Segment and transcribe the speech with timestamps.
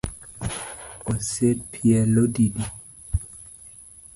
[1.13, 2.65] Osepielo didi?